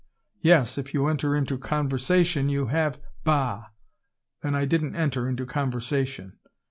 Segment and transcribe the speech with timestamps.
[0.41, 3.65] "Yes, if you enter into conversation, you have" "Bah,
[4.41, 6.39] then I didn't enter into conversation.